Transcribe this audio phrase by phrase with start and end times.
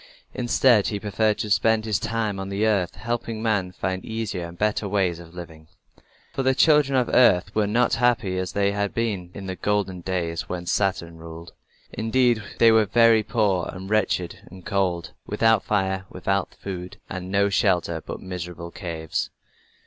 [0.33, 4.47] Instead he preferred to spend his time on the earth, helping men to find easier
[4.47, 5.67] and better ways of living.
[6.33, 9.99] For the children of earth were not happy as they had been in the golden
[10.01, 11.53] days when Saturn ruled.
[11.93, 17.31] Indeed, they were very poor and wretched and cold, without fire, without food, and with
[17.33, 19.29] no shelter but miserable caves.